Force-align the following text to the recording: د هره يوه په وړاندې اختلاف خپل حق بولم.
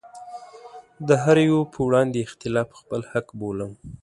د 1.07 1.09
هره 1.23 1.43
يوه 1.49 1.63
په 1.73 1.79
وړاندې 1.87 2.17
اختلاف 2.25 2.67
خپل 2.79 3.01
حق 3.11 3.27
بولم. 3.39 3.71